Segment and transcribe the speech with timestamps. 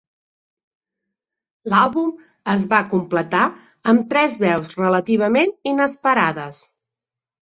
[1.73, 2.07] L'àlbum
[2.55, 3.43] es va completar
[3.93, 6.65] amb tres veus relativament inesperades.